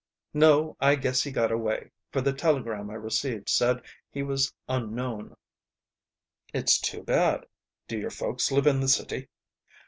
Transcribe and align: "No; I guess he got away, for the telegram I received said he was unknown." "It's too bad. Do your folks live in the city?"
"No; 0.33 0.75
I 0.79 0.95
guess 0.95 1.21
he 1.21 1.29
got 1.29 1.51
away, 1.51 1.91
for 2.11 2.21
the 2.21 2.33
telegram 2.33 2.89
I 2.89 2.95
received 2.95 3.49
said 3.49 3.83
he 4.09 4.23
was 4.23 4.51
unknown." 4.67 5.35
"It's 6.55 6.79
too 6.81 7.03
bad. 7.03 7.45
Do 7.87 7.99
your 7.99 8.09
folks 8.09 8.51
live 8.51 8.65
in 8.65 8.79
the 8.79 8.87
city?" 8.87 9.27